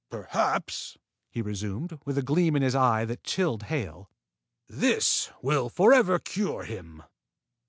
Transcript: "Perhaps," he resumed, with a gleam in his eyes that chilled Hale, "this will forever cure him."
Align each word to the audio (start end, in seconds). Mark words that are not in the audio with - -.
"Perhaps," 0.09 0.97
he 1.29 1.43
resumed, 1.43 1.99
with 2.05 2.17
a 2.17 2.23
gleam 2.23 2.55
in 2.55 2.63
his 2.63 2.73
eyes 2.73 3.07
that 3.07 3.23
chilled 3.23 3.61
Hale, 3.69 4.09
"this 4.67 5.29
will 5.43 5.69
forever 5.69 6.17
cure 6.17 6.63
him." 6.63 7.03